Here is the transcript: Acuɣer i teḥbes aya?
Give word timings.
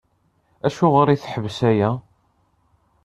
Acuɣer 0.67 1.07
i 1.09 1.17
teḥbes 1.21 1.59
aya? 1.69 1.89